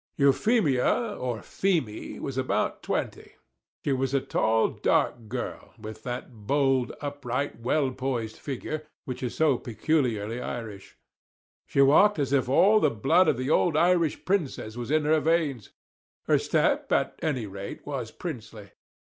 [0.17, 3.33] Euphemia, or Feemy, was about twenty;
[3.85, 9.35] she was a tall, dark girl, with that bold, upright, well poised figure, which is
[9.35, 10.97] so peculiarly Irish.
[11.67, 15.19] She walked as if all the blood of the old Irish Princes was in her
[15.19, 15.69] veins:
[16.25, 18.71] her step, at any rate, was princely.